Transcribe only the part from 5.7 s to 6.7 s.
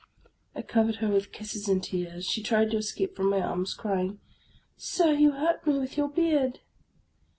with your beard."